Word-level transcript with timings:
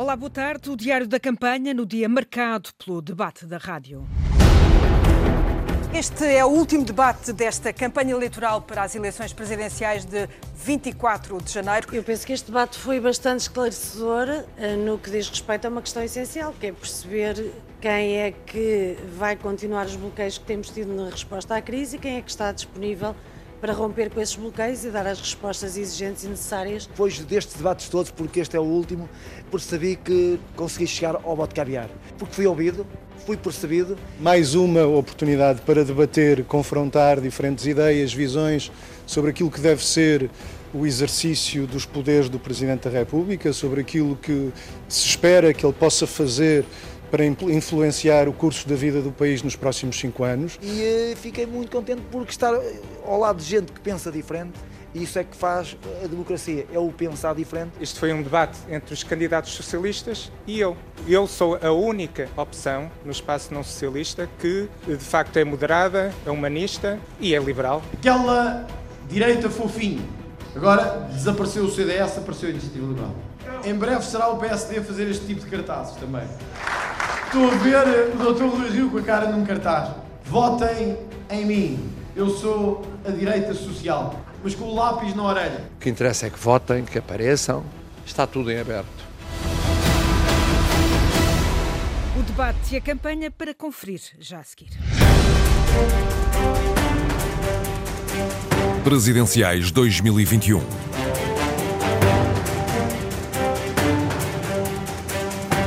Olá, 0.00 0.16
boa 0.16 0.30
tarde. 0.30 0.70
O 0.70 0.76
Diário 0.78 1.06
da 1.06 1.20
Campanha 1.20 1.74
no 1.74 1.84
dia 1.84 2.08
marcado 2.08 2.70
pelo 2.82 3.02
debate 3.02 3.44
da 3.44 3.58
rádio. 3.58 4.08
Este 5.94 6.24
é 6.24 6.42
o 6.42 6.48
último 6.48 6.86
debate 6.86 7.34
desta 7.34 7.70
campanha 7.70 8.12
eleitoral 8.12 8.62
para 8.62 8.82
as 8.82 8.94
eleições 8.94 9.34
presidenciais 9.34 10.06
de 10.06 10.26
24 10.56 11.42
de 11.42 11.52
janeiro. 11.52 11.86
Eu 11.92 12.02
penso 12.02 12.26
que 12.26 12.32
este 12.32 12.46
debate 12.46 12.78
foi 12.78 12.98
bastante 12.98 13.40
esclarecedor 13.40 14.42
eh, 14.56 14.74
no 14.74 14.96
que 14.96 15.10
diz 15.10 15.28
respeito 15.28 15.66
a 15.66 15.68
uma 15.68 15.82
questão 15.82 16.02
essencial, 16.02 16.54
que 16.58 16.68
é 16.68 16.72
perceber 16.72 17.52
quem 17.78 18.20
é 18.20 18.32
que 18.32 18.96
vai 19.18 19.36
continuar 19.36 19.84
os 19.84 19.96
bloqueios 19.96 20.38
que 20.38 20.46
temos 20.46 20.70
tido 20.70 20.94
na 20.94 21.10
resposta 21.10 21.56
à 21.56 21.60
crise 21.60 21.96
e 21.96 21.98
quem 21.98 22.16
é 22.16 22.22
que 22.22 22.30
está 22.30 22.50
disponível 22.52 23.14
para 23.60 23.72
romper 23.72 24.10
com 24.10 24.20
esses 24.20 24.36
bloqueios 24.36 24.84
e 24.84 24.90
dar 24.90 25.06
as 25.06 25.20
respostas 25.20 25.76
exigentes 25.76 26.24
e 26.24 26.28
necessárias. 26.28 26.86
Depois 26.86 27.18
destes 27.18 27.56
debates 27.56 27.88
todos, 27.88 28.10
porque 28.10 28.40
este 28.40 28.56
é 28.56 28.60
o 28.60 28.64
último, 28.64 29.08
percebi 29.50 29.96
que 29.96 30.40
consegui 30.56 30.86
chegar 30.86 31.16
ao 31.16 31.36
bote 31.36 31.54
caviar. 31.54 31.90
Porque 32.18 32.34
fui 32.34 32.46
ouvido, 32.46 32.86
fui 33.26 33.36
percebido. 33.36 33.98
Mais 34.18 34.54
uma 34.54 34.86
oportunidade 34.86 35.60
para 35.62 35.84
debater, 35.84 36.44
confrontar 36.44 37.20
diferentes 37.20 37.66
ideias, 37.66 38.12
visões 38.12 38.72
sobre 39.06 39.30
aquilo 39.30 39.50
que 39.50 39.60
deve 39.60 39.84
ser 39.84 40.30
o 40.72 40.86
exercício 40.86 41.66
dos 41.66 41.84
poderes 41.84 42.28
do 42.28 42.38
Presidente 42.38 42.88
da 42.88 42.90
República, 42.90 43.52
sobre 43.52 43.80
aquilo 43.80 44.16
que 44.16 44.52
se 44.88 45.08
espera 45.08 45.52
que 45.52 45.66
ele 45.66 45.72
possa 45.72 46.06
fazer 46.06 46.64
para 47.10 47.24
influenciar 47.24 48.28
o 48.28 48.32
curso 48.32 48.68
da 48.68 48.74
vida 48.74 49.00
do 49.00 49.10
país 49.10 49.42
nos 49.42 49.56
próximos 49.56 49.98
cinco 49.98 50.24
anos. 50.24 50.58
E 50.62 51.12
uh, 51.12 51.16
fiquei 51.16 51.46
muito 51.46 51.70
contente 51.70 52.02
por 52.10 52.26
estar 52.28 52.52
ao 53.04 53.18
lado 53.18 53.38
de 53.38 53.44
gente 53.44 53.72
que 53.72 53.80
pensa 53.80 54.10
diferente. 54.10 54.52
E 54.92 55.04
isso 55.04 55.18
é 55.20 55.24
que 55.24 55.36
faz 55.36 55.76
a 56.02 56.06
democracia, 56.08 56.66
é 56.72 56.78
o 56.78 56.90
pensar 56.90 57.32
diferente. 57.34 57.70
Este 57.80 57.98
foi 57.98 58.12
um 58.12 58.22
debate 58.22 58.58
entre 58.68 58.92
os 58.92 59.04
candidatos 59.04 59.52
socialistas 59.52 60.32
e 60.46 60.58
eu. 60.58 60.76
Eu 61.06 61.28
sou 61.28 61.58
a 61.62 61.70
única 61.70 62.28
opção 62.36 62.90
no 63.04 63.12
espaço 63.12 63.54
não 63.54 63.62
socialista 63.62 64.28
que 64.40 64.68
de 64.86 64.96
facto 64.96 65.36
é 65.36 65.44
moderada, 65.44 66.12
é 66.26 66.30
humanista 66.30 66.98
e 67.20 67.34
é 67.34 67.38
liberal. 67.38 67.82
Aquela 67.92 68.66
direita 69.08 69.48
fofinho. 69.48 70.02
Agora 70.56 71.08
desapareceu 71.12 71.64
o 71.64 71.70
CDS, 71.70 72.18
apareceu 72.18 72.48
a 72.48 72.52
Iniciativa 72.52 72.86
Liberal. 72.86 73.14
Em 73.64 73.74
breve 73.74 74.04
será 74.04 74.28
o 74.28 74.38
PSD 74.38 74.78
a 74.78 74.82
fazer 74.82 75.08
este 75.08 75.24
tipo 75.26 75.40
de 75.44 75.46
cartazes 75.46 75.94
também. 75.96 76.26
Estou 77.32 77.48
a 77.48 77.54
ver 77.58 78.12
o 78.12 78.34
Dr. 78.34 78.42
Rui 78.42 78.70
Rio 78.70 78.90
com 78.90 78.98
a 78.98 79.02
cara 79.02 79.30
num 79.30 79.44
cartaz. 79.46 79.90
Votem 80.24 80.98
em 81.30 81.46
mim. 81.46 81.92
Eu 82.16 82.28
sou 82.28 82.84
a 83.06 83.10
direita 83.12 83.54
social, 83.54 84.18
mas 84.42 84.52
com 84.56 84.64
o 84.64 84.74
lápis 84.74 85.14
na 85.14 85.22
orelha. 85.22 85.64
O 85.76 85.78
que 85.78 85.88
interessa 85.88 86.26
é 86.26 86.30
que 86.30 86.38
votem, 86.40 86.84
que 86.84 86.98
apareçam. 86.98 87.62
Está 88.04 88.26
tudo 88.26 88.50
em 88.50 88.58
aberto. 88.58 89.04
O 92.18 92.22
debate 92.24 92.74
e 92.74 92.78
a 92.78 92.80
campanha 92.80 93.30
para 93.30 93.54
conferir 93.54 94.00
já 94.18 94.40
a 94.40 94.42
seguir. 94.42 94.70
Presidenciais 98.82 99.70
2021. 99.70 100.60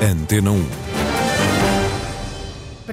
Antena 0.02 0.52
1. 0.52 0.83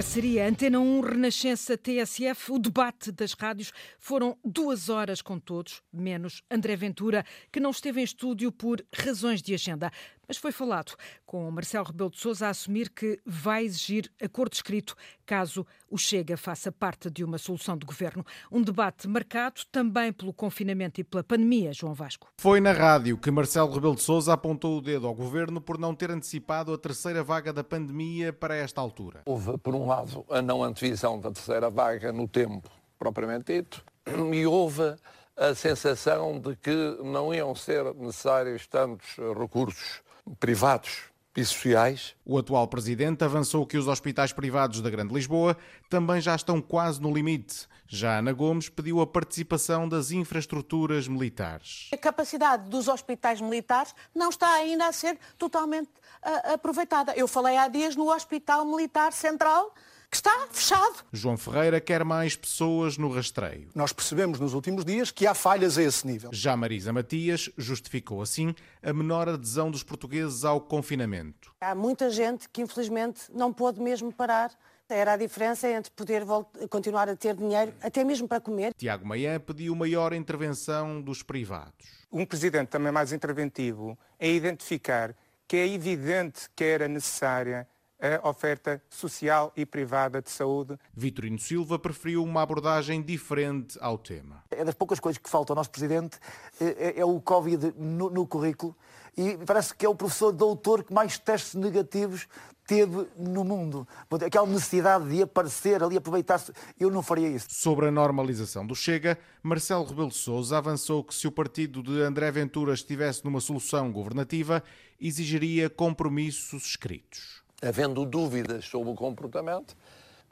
Parceria 0.00 0.48
Antena 0.48 0.80
1 0.80 1.00
Renascença 1.02 1.76
TSF. 1.76 2.52
O 2.52 2.58
debate 2.58 3.12
das 3.12 3.34
rádios 3.34 3.70
foram 3.98 4.34
duas 4.42 4.88
horas 4.88 5.20
com 5.20 5.38
todos, 5.38 5.82
menos 5.92 6.42
André 6.50 6.74
Ventura, 6.74 7.22
que 7.52 7.60
não 7.60 7.68
esteve 7.68 8.00
em 8.00 8.04
estúdio 8.04 8.50
por 8.50 8.82
razões 8.90 9.42
de 9.42 9.52
agenda. 9.52 9.92
Mas 10.30 10.36
foi 10.36 10.52
falado 10.52 10.92
com 11.26 11.50
Marcelo 11.50 11.86
Rebelo 11.86 12.08
de 12.08 12.20
Sousa 12.20 12.46
a 12.46 12.50
assumir 12.50 12.88
que 12.90 13.18
vai 13.26 13.64
exigir 13.64 14.12
acordo 14.22 14.52
escrito 14.52 14.94
caso 15.26 15.66
o 15.90 15.98
Chega 15.98 16.36
faça 16.36 16.70
parte 16.70 17.10
de 17.10 17.24
uma 17.24 17.36
solução 17.36 17.76
de 17.76 17.84
governo. 17.84 18.24
Um 18.48 18.62
debate 18.62 19.08
marcado 19.08 19.62
também 19.72 20.12
pelo 20.12 20.32
confinamento 20.32 21.00
e 21.00 21.04
pela 21.04 21.24
pandemia, 21.24 21.72
João 21.72 21.94
Vasco. 21.94 22.28
Foi 22.38 22.60
na 22.60 22.70
rádio 22.70 23.18
que 23.18 23.28
Marcelo 23.28 23.74
Rebelo 23.74 23.96
de 23.96 24.02
Sousa 24.02 24.32
apontou 24.32 24.78
o 24.78 24.80
dedo 24.80 25.08
ao 25.08 25.14
governo 25.16 25.60
por 25.60 25.76
não 25.76 25.96
ter 25.96 26.12
antecipado 26.12 26.72
a 26.72 26.78
terceira 26.78 27.24
vaga 27.24 27.52
da 27.52 27.64
pandemia 27.64 28.32
para 28.32 28.54
esta 28.54 28.80
altura. 28.80 29.22
Houve, 29.26 29.58
por 29.58 29.74
um 29.74 29.84
lado, 29.84 30.24
a 30.30 30.40
não 30.40 30.62
antevisão 30.62 31.18
da 31.18 31.32
terceira 31.32 31.68
vaga 31.68 32.12
no 32.12 32.28
tempo 32.28 32.70
propriamente 33.00 33.52
dito, 33.52 33.84
e 34.32 34.46
houve 34.46 34.94
a 35.36 35.56
sensação 35.56 36.38
de 36.38 36.54
que 36.54 36.98
não 37.02 37.34
iam 37.34 37.52
ser 37.56 37.92
necessários 37.96 38.68
tantos 38.68 39.16
recursos 39.36 40.08
privados 40.38 41.10
e 41.36 41.44
sociais. 41.44 42.14
O 42.24 42.38
atual 42.38 42.66
presidente 42.66 43.24
avançou 43.24 43.66
que 43.66 43.78
os 43.78 43.86
hospitais 43.86 44.32
privados 44.32 44.80
da 44.80 44.90
Grande 44.90 45.14
Lisboa 45.14 45.56
também 45.88 46.20
já 46.20 46.34
estão 46.34 46.60
quase 46.60 47.00
no 47.00 47.12
limite. 47.12 47.68
Já 47.86 48.18
Ana 48.18 48.32
Gomes 48.32 48.68
pediu 48.68 49.00
a 49.00 49.06
participação 49.06 49.88
das 49.88 50.10
infraestruturas 50.10 51.08
militares. 51.08 51.88
A 51.92 51.96
capacidade 51.96 52.68
dos 52.68 52.88
hospitais 52.88 53.40
militares 53.40 53.94
não 54.14 54.28
está 54.28 54.52
ainda 54.54 54.86
a 54.86 54.92
ser 54.92 55.18
totalmente 55.36 55.88
uh, 55.88 56.54
aproveitada. 56.54 57.12
Eu 57.16 57.26
falei 57.26 57.56
há 57.56 57.68
dias 57.68 57.96
no 57.96 58.12
Hospital 58.12 58.64
Militar 58.64 59.12
Central 59.12 59.74
que 60.10 60.16
está 60.16 60.48
fechado. 60.50 61.04
João 61.12 61.36
Ferreira 61.36 61.80
quer 61.80 62.04
mais 62.04 62.34
pessoas 62.34 62.98
no 62.98 63.08
rastreio. 63.12 63.68
Nós 63.74 63.92
percebemos 63.92 64.40
nos 64.40 64.54
últimos 64.54 64.84
dias 64.84 65.10
que 65.10 65.26
há 65.26 65.34
falhas 65.34 65.78
a 65.78 65.82
esse 65.82 66.06
nível. 66.06 66.30
Já 66.32 66.56
Marisa 66.56 66.92
Matias 66.92 67.48
justificou 67.56 68.20
assim 68.20 68.54
a 68.82 68.92
menor 68.92 69.28
adesão 69.28 69.70
dos 69.70 69.84
portugueses 69.84 70.44
ao 70.44 70.60
confinamento. 70.60 71.54
Há 71.60 71.74
muita 71.74 72.10
gente 72.10 72.48
que 72.48 72.62
infelizmente 72.62 73.20
não 73.32 73.52
pôde 73.52 73.80
mesmo 73.80 74.12
parar 74.12 74.50
era 74.92 75.12
a 75.12 75.16
diferença 75.16 75.68
entre 75.68 75.90
poder 75.92 76.24
continuar 76.68 77.08
a 77.08 77.14
ter 77.14 77.36
dinheiro, 77.36 77.72
até 77.80 78.02
mesmo 78.02 78.26
para 78.26 78.40
comer. 78.40 78.74
Tiago 78.74 79.06
Maia 79.06 79.38
pediu 79.38 79.74
maior 79.76 80.12
intervenção 80.12 81.00
dos 81.00 81.22
privados. 81.22 82.00
Um 82.10 82.26
presidente 82.26 82.68
também 82.68 82.90
mais 82.90 83.12
interventivo 83.12 83.96
é 84.18 84.28
identificar 84.28 85.14
que 85.46 85.56
é 85.56 85.68
evidente 85.68 86.48
que 86.56 86.64
era 86.64 86.88
necessária 86.88 87.68
a 88.00 88.28
oferta 88.28 88.82
social 88.88 89.52
e 89.56 89.66
privada 89.66 90.22
de 90.22 90.30
saúde. 90.30 90.78
Vitorino 90.94 91.38
Silva 91.38 91.78
preferiu 91.78 92.24
uma 92.24 92.42
abordagem 92.42 93.02
diferente 93.02 93.78
ao 93.80 93.98
tema. 93.98 94.42
É 94.50 94.64
das 94.64 94.74
poucas 94.74 94.98
coisas 94.98 95.18
que 95.18 95.28
falta 95.28 95.52
ao 95.52 95.56
nosso 95.56 95.70
Presidente, 95.70 96.18
é, 96.60 96.64
é, 96.64 97.00
é 97.00 97.04
o 97.04 97.20
Covid 97.20 97.74
no, 97.76 98.10
no 98.10 98.26
currículo 98.26 98.76
e 99.16 99.36
parece 99.44 99.74
que 99.74 99.84
é 99.84 99.88
o 99.88 99.94
professor 99.94 100.32
doutor 100.32 100.84
que 100.84 100.92
mais 100.92 101.18
testes 101.18 101.54
negativos 101.54 102.26
teve 102.66 103.08
no 103.16 103.42
mundo. 103.42 103.86
Aquela 104.24 104.46
necessidade 104.46 105.08
de 105.08 105.22
aparecer 105.22 105.82
ali, 105.82 105.96
aproveitar-se, 105.96 106.52
eu 106.78 106.88
não 106.88 107.02
faria 107.02 107.28
isso. 107.28 107.48
Sobre 107.50 107.88
a 107.88 107.90
normalização 107.90 108.64
do 108.64 108.76
Chega, 108.76 109.18
Marcelo 109.42 109.84
Rebelo 109.84 110.12
Sousa 110.12 110.56
avançou 110.56 111.02
que 111.02 111.12
se 111.12 111.26
o 111.26 111.32
partido 111.32 111.82
de 111.82 112.00
André 112.00 112.30
Ventura 112.30 112.72
estivesse 112.72 113.24
numa 113.24 113.40
solução 113.40 113.90
governativa, 113.90 114.62
exigiria 115.00 115.68
compromissos 115.68 116.64
escritos 116.64 117.40
havendo 117.62 118.04
dúvidas 118.04 118.64
sobre 118.64 118.90
o 118.90 118.94
comportamento, 118.94 119.76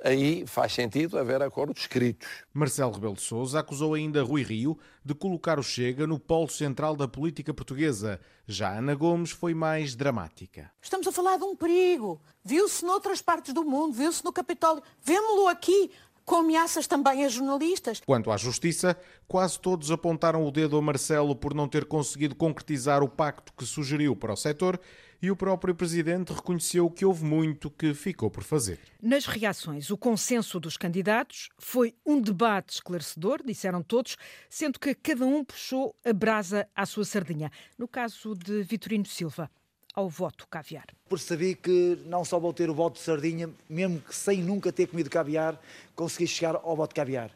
aí 0.03 0.47
faz 0.47 0.73
sentido 0.73 1.19
haver 1.19 1.43
acordos 1.43 1.83
escritos. 1.83 2.29
Marcelo 2.53 2.93
Rebelo 2.93 3.15
de 3.15 3.23
Sousa 3.23 3.61
acusou 3.61 3.95
ainda 3.95 4.23
Rui 4.23 4.43
Rio 4.43 4.79
de 5.05 5.15
colocar 5.15 5.59
o 5.59 5.63
Chega 5.63 6.07
no 6.07 6.19
polo 6.19 6.49
central 6.49 6.97
da 6.97 7.09
política 7.09 7.53
portuguesa. 7.53 8.21
Já 8.47 8.79
Ana 8.79 8.95
Gomes 8.95 9.31
foi 9.31 9.55
mais 9.55 9.95
dramática. 9.95 10.71
Estamos 10.81 11.07
a 11.07 11.13
falar 11.13 11.37
de 11.37 11.45
um 11.45 11.57
perigo. 11.57 12.21
Viu-se 12.45 12.85
noutras 12.85 13.21
partes 13.21 13.53
do 13.53 13.65
mundo, 13.65 13.93
viu-se 13.93 14.25
no 14.25 14.33
Capitólio. 14.33 14.83
Vemo-lo 15.03 15.49
aqui 15.49 15.91
com 16.25 16.37
ameaças 16.37 16.87
também 16.87 17.25
a 17.25 17.29
jornalistas. 17.29 18.03
Quanto 18.05 18.31
à 18.31 18.37
justiça, 18.37 18.95
quase 19.27 19.59
todos 19.59 19.91
apontaram 19.91 20.47
o 20.47 20.51
dedo 20.51 20.77
a 20.77 20.83
Marcelo 20.83 21.35
por 21.35 21.55
não 21.55 21.67
ter 21.67 21.87
conseguido 21.87 22.35
concretizar 22.35 23.03
o 23.03 23.09
pacto 23.09 23.51
que 23.57 23.65
sugeriu 23.65 24.15
para 24.15 24.35
o 24.35 24.37
setor 24.37 24.79
e 25.21 25.31
o 25.31 25.37
próprio 25.37 25.75
presidente 25.75 26.33
reconheceu 26.33 26.89
que 26.91 27.05
houve 27.05 27.25
muito 27.25 27.71
que 27.71 27.93
ficou 27.95 28.31
por 28.31 28.43
fazer. 28.43 28.79
Nas 29.03 29.27
reações, 29.27 29.91
o 29.91 29.97
consenso 29.97 30.61
dos 30.61 30.77
candidatos 30.77 31.49
foi 31.59 31.95
um 32.07 32.21
debate 32.21 32.75
esclarecedor, 32.75 33.43
disseram 33.45 33.83
todos, 33.83 34.17
sendo 34.49 34.79
que 34.79 34.95
cada 34.95 35.27
um 35.27 35.45
puxou 35.45 35.95
a 36.05 36.13
brasa 36.13 36.69
à 36.75 36.87
sua 36.87 37.05
sardinha. 37.05 37.51
No 37.77 37.89
caso 37.89 38.35
de 38.35 38.63
Vitorino 38.63 39.07
Silva, 39.07 39.51
ao 39.99 40.09
voto 40.09 40.47
caviar. 40.49 40.87
Percebi 41.09 41.57
que 41.57 41.99
não 42.07 42.25
só 42.25 42.39
vou 42.39 42.53
ter 42.53 42.71
o 42.71 42.75
voto 42.75 42.95
de 42.95 43.01
sardinha, 43.01 43.51
mesmo 43.69 44.01
que 44.01 44.15
sem 44.15 44.41
nunca 44.41 44.71
ter 44.71 44.87
comido 44.87 45.11
caviar, 45.11 45.61
consegui 45.97 46.29
chegar 46.29 46.55
ao 46.55 46.77
voto 46.77 46.95
caviar. 46.95 47.33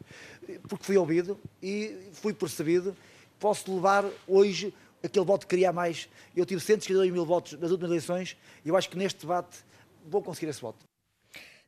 Porque 0.69 0.85
fui 0.85 0.95
ouvido 0.95 1.37
e 1.61 1.93
fui 2.13 2.33
percebido. 2.33 2.95
Posso 3.37 3.73
levar 3.75 4.05
hoje 4.25 4.73
aquele 5.03 5.25
voto 5.25 5.45
que 5.45 5.49
queria 5.49 5.73
mais. 5.73 6.07
Eu 6.35 6.45
tive 6.45 6.61
152 6.61 7.11
mil 7.11 7.25
votos 7.25 7.53
nas 7.59 7.69
últimas 7.69 7.91
eleições 7.91 8.37
e 8.63 8.69
eu 8.69 8.77
acho 8.77 8.89
que 8.89 8.97
neste 8.97 9.19
debate 9.19 9.57
vou 10.05 10.21
conseguir 10.21 10.47
esse 10.47 10.61
voto. 10.61 10.79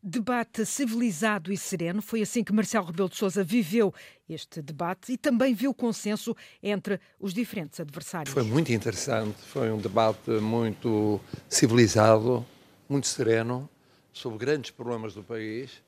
Debate 0.02 0.66
civilizado 0.68 1.52
e 1.52 1.58
sereno. 1.58 2.00
Foi 2.00 2.22
assim 2.22 2.44
que 2.44 2.54
Marcelo 2.54 2.86
Rebelo 2.86 3.10
de 3.10 3.18
Sousa 3.18 3.44
viveu 3.44 3.92
este 4.30 4.62
debate 4.62 5.12
e 5.12 5.18
também 5.18 5.54
viu 5.54 5.74
consenso 5.74 6.36
entre 6.62 7.00
os 7.20 7.34
diferentes 7.34 7.80
adversários. 7.80 8.32
Foi 8.32 8.44
muito 8.44 8.72
interessante, 8.72 9.36
foi 9.42 9.72
um 9.72 9.80
debate 9.80 10.30
muito 10.30 11.20
civilizado, 11.50 12.46
muito 12.88 13.08
sereno, 13.08 13.68
sobre 14.14 14.38
grandes 14.38 14.70
problemas 14.70 15.16
do 15.16 15.24
país, 15.24 15.82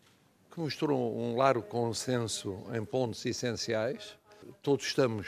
que 0.52 0.60
mostrou 0.60 1.16
um 1.16 1.38
largo 1.38 1.62
consenso 1.62 2.58
em 2.74 2.84
pontos 2.84 3.24
essenciais. 3.24 4.18
Todos 4.62 4.86
estamos 4.86 5.28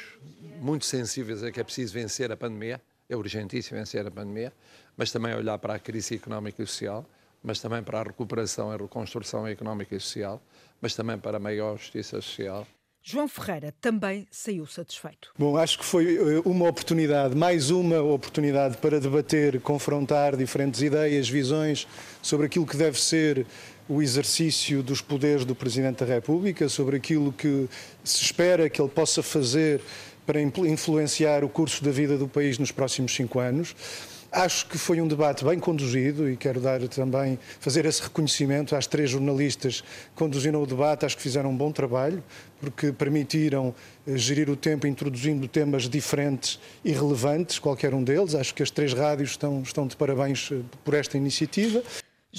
muito 0.60 0.86
sensíveis 0.86 1.44
a 1.44 1.52
que 1.52 1.60
é 1.60 1.64
preciso 1.64 1.94
vencer 1.94 2.32
a 2.32 2.38
pandemia, 2.38 2.82
é 3.08 3.16
urgentíssimo 3.16 3.78
vencer 3.78 4.06
a 4.06 4.12
pandemia, 4.12 4.54
mas 4.96 5.12
também 5.12 5.34
olhar 5.34 5.58
para 5.58 5.76
a 5.76 5.80
crise 5.80 6.16
económica 6.16 6.62
e 6.62 6.68
social, 6.68 7.06
mas 7.44 7.60
também 7.60 7.82
para 7.82 8.00
a 8.00 8.04
recuperação 8.04 8.74
e 8.74 8.78
reconstrução 8.78 9.48
económica 9.48 9.96
e 9.96 10.00
social, 10.00 10.42
mas 10.82 10.96
também 10.96 11.18
para 11.18 11.38
a 11.38 11.40
maior 11.40 11.78
justiça 11.78 12.22
social. 12.22 12.68
João 13.02 13.28
Ferreira 13.30 13.74
também 13.80 14.28
saiu 14.30 14.66
satisfeito. 14.66 15.32
Bom, 15.38 15.58
acho 15.58 15.80
que 15.80 15.86
foi 15.86 16.16
eh, 16.16 16.42
uma 16.44 16.68
oportunidade, 16.68 17.34
mais 17.34 17.70
uma 17.72 18.02
oportunidade 18.02 18.78
para 18.78 19.00
debater, 19.00 19.62
confrontar 19.62 20.36
diferentes 20.36 20.82
ideias, 20.82 21.30
visões 21.30 21.88
sobre 22.22 22.46
aquilo 22.46 22.68
que 22.68 22.76
deve 22.76 23.00
ser 23.00 23.48
o 23.90 24.04
exercício 24.04 24.84
dos 24.84 25.02
poderes 25.02 25.44
do 25.44 25.56
Presidente 25.56 26.06
da 26.06 26.14
República, 26.14 26.70
sobre 26.70 26.98
aquilo 26.98 27.34
que 27.34 27.68
se 28.04 28.22
espera 28.22 28.70
que 28.70 28.80
ele 28.80 28.90
possa 28.90 29.24
fazer 29.24 29.82
para 30.28 30.40
influenciar 30.40 31.44
o 31.44 31.50
curso 31.50 31.84
da 31.84 31.90
vida 31.90 32.16
do 32.16 32.28
país 32.28 32.60
nos 32.60 32.72
próximos 32.72 33.16
cinco 33.16 33.40
anos. 33.40 33.76
Acho 34.32 34.68
que 34.68 34.78
foi 34.78 35.02
um 35.02 35.08
debate 35.08 35.44
bem 35.44 35.58
conduzido 35.58 36.30
e 36.30 36.38
quero 36.38 36.62
dar 36.62 36.80
também 36.88 37.40
fazer 37.60 37.84
esse 37.86 38.04
reconhecimento 38.04 38.76
às 38.76 38.86
três 38.86 39.10
jornalistas 39.10 39.82
que 39.82 39.88
conduziram 40.14 40.62
o 40.62 40.68
debate. 40.68 41.04
Acho 41.04 41.18
que 41.18 41.24
fizeram 41.24 41.50
um 41.50 41.58
bom 41.58 41.72
trabalho 41.72 42.24
porque 42.60 42.92
permitiram 42.92 43.74
eh, 44.06 44.16
gerir 44.18 44.48
o 44.48 44.56
tempo 44.56 44.86
introduzindo 44.86 45.48
temas 45.48 45.90
diferentes 45.90 46.60
e 46.86 46.92
relevantes, 46.92 47.58
qualquer 47.58 47.92
um 47.96 48.04
deles. 48.04 48.36
Acho 48.36 48.54
que 48.54 48.62
as 48.62 48.70
três 48.70 48.94
rádios 48.94 49.32
estão, 49.32 49.64
estão 49.64 49.88
de 49.88 49.96
parabéns 49.96 50.50
eh, 50.52 50.60
por 50.86 50.94
esta 50.94 51.18
iniciativa. 51.18 51.82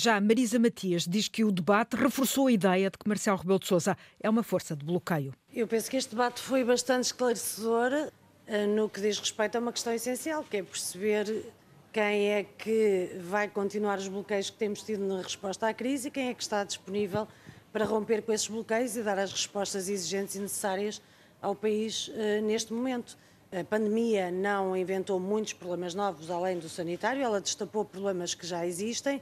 Já 0.03 0.19
Marisa 0.19 0.59
Matias 0.59 1.07
diz 1.07 1.29
que 1.29 1.45
o 1.45 1.53
debate 1.53 1.95
reforçou 1.95 2.47
a 2.47 2.53
ideia 2.53 2.89
de 2.89 2.97
que 2.97 3.07
Marcelo 3.07 3.37
Rebelo 3.37 3.59
de 3.59 3.67
Sousa 3.67 3.99
é 4.19 4.31
uma 4.31 4.43
força 4.43 4.75
de 4.75 4.83
bloqueio. 4.83 5.35
Eu 5.53 5.69
penso 5.69 5.91
que 5.91 5.97
este 5.99 6.13
debate 6.13 6.41
foi 6.41 6.65
bastante 6.65 7.05
esclarecedor 7.05 8.11
eh, 8.47 8.65
no 8.65 8.89
que 8.89 8.99
diz 8.99 9.19
respeito 9.19 9.57
a 9.57 9.59
uma 9.61 9.71
questão 9.71 9.93
essencial, 9.93 10.43
que 10.43 10.57
é 10.57 10.63
perceber 10.63 11.45
quem 11.93 12.31
é 12.31 12.45
que 12.45 13.11
vai 13.21 13.47
continuar 13.47 13.99
os 13.99 14.09
bloqueios 14.09 14.49
que 14.49 14.57
temos 14.57 14.83
tido 14.83 15.05
na 15.05 15.21
resposta 15.21 15.69
à 15.69 15.75
crise 15.75 16.09
e 16.09 16.11
quem 16.11 16.29
é 16.31 16.35
que 16.35 16.43
está 16.43 16.65
disponível 16.65 17.29
para 17.71 17.85
romper 17.85 18.23
com 18.23 18.33
esses 18.33 18.49
bloqueios 18.49 18.97
e 18.97 19.03
dar 19.03 19.19
as 19.19 19.31
respostas 19.31 19.87
exigentes 19.87 20.35
e 20.35 20.39
necessárias 20.39 21.03
ao 21.43 21.55
país 21.55 22.09
uh, 22.09 22.43
neste 22.43 22.73
momento. 22.73 23.19
A 23.53 23.63
pandemia 23.65 24.31
não 24.31 24.75
inventou 24.75 25.21
muitos 25.21 25.53
problemas 25.53 25.95
novos 25.95 26.31
além 26.31 26.59
do 26.59 26.71
sanitário, 26.71 27.21
ela 27.21 27.39
destapou 27.39 27.85
problemas 27.85 28.33
que 28.33 28.47
já 28.47 28.67
existem 28.67 29.21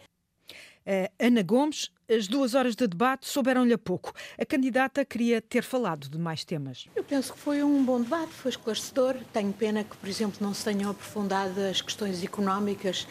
Ana 1.18 1.42
Gomes, 1.42 1.90
as 2.10 2.26
duas 2.26 2.54
horas 2.54 2.74
de 2.74 2.86
debate 2.86 3.28
souberam-lhe 3.28 3.74
a 3.74 3.78
pouco. 3.78 4.14
A 4.38 4.46
candidata 4.46 5.04
queria 5.04 5.42
ter 5.42 5.62
falado 5.62 6.08
de 6.08 6.16
mais 6.16 6.44
temas. 6.44 6.86
Eu 6.96 7.04
penso 7.04 7.34
que 7.34 7.38
foi 7.38 7.62
um 7.62 7.84
bom 7.84 8.00
debate, 8.00 8.32
foi 8.32 8.50
esclarecedor. 8.50 9.16
Tenho 9.30 9.52
pena 9.52 9.84
que, 9.84 9.94
por 9.94 10.08
exemplo, 10.08 10.38
não 10.40 10.54
se 10.54 10.64
tenham 10.64 10.90
aprofundado 10.90 11.60
as 11.60 11.82
questões 11.82 12.24
económicas, 12.24 13.06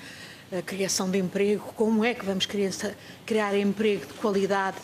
a 0.52 0.62
criação 0.64 1.12
de 1.12 1.20
emprego, 1.20 1.72
como 1.76 2.04
é 2.04 2.16
que 2.16 2.26
vamos 2.26 2.48
criar, 2.48 3.56
emprego 3.56 4.08
de 4.08 4.14
qualidade 4.14 4.78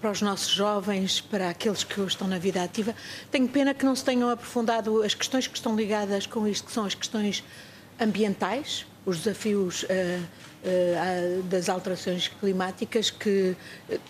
para 0.00 0.10
os 0.10 0.20
nossos 0.20 0.50
jovens, 0.50 1.20
para 1.20 1.50
aqueles 1.50 1.84
que 1.84 2.00
hoje 2.00 2.14
estão 2.14 2.26
na 2.26 2.38
vida 2.38 2.62
ativa. 2.64 2.96
Tenho 3.30 3.46
pena 3.46 3.74
que 3.74 3.84
não 3.84 3.94
se 3.94 4.04
tenham 4.04 4.28
aprofundado 4.28 5.02
as 5.02 5.14
questões 5.14 5.46
que 5.46 5.56
estão 5.56 5.76
ligadas 5.76 6.26
com 6.26 6.48
isto, 6.48 6.66
que 6.66 6.72
são 6.72 6.84
as 6.84 6.94
questões 6.94 7.44
ambientais, 8.00 8.86
os 9.04 9.18
desafios 9.18 9.82
uh, 9.84 9.86
das 11.48 11.68
alterações 11.68 12.28
climáticas 12.28 13.10
que 13.10 13.56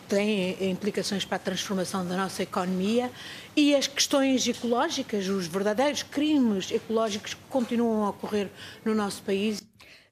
têm 0.09 0.71
implicações 0.71 1.25
para 1.25 1.37
a 1.37 1.41
transformação 1.41 2.05
da 2.07 2.17
nossa 2.17 2.43
economia 2.43 3.11
e 3.57 3.75
as 3.75 3.87
questões 3.87 4.47
ecológicas, 4.47 5.29
os 5.29 5.47
verdadeiros 5.47 6.03
crimes 6.03 6.71
ecológicos 6.71 7.35
que 7.35 7.43
continuam 7.49 8.05
a 8.05 8.11
ocorrer 8.11 8.49
no 8.85 8.95
nosso 8.95 9.23
país. 9.23 9.63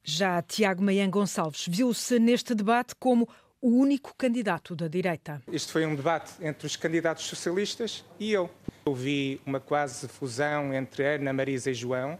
Já 0.04 0.40
Tiago 0.40 0.82
Maian 0.82 1.10
Gonçalves 1.10 1.66
viu-se 1.68 2.18
neste 2.18 2.54
debate 2.54 2.94
como 2.98 3.28
o 3.60 3.70
único 3.70 4.14
candidato 4.16 4.76
da 4.76 4.86
direita. 4.86 5.42
Este 5.52 5.72
foi 5.72 5.84
um 5.84 5.94
debate 5.94 6.32
entre 6.40 6.66
os 6.66 6.76
candidatos 6.76 7.24
socialistas 7.24 8.04
e 8.18 8.32
eu. 8.32 8.48
Eu 8.86 8.94
vi 8.94 9.40
uma 9.44 9.60
quase 9.60 10.06
fusão 10.06 10.72
entre 10.72 11.16
Ana, 11.16 11.32
Marisa 11.32 11.70
e 11.70 11.74
João, 11.74 12.18